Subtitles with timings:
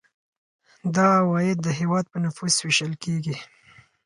[0.95, 3.35] دا عواید د هیواد په نفوس ویشل کیږي.